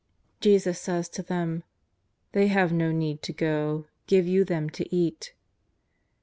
[0.39, 1.59] Jesus says to them:
[2.27, 5.35] ^^ They have no need to go, give you them to eat."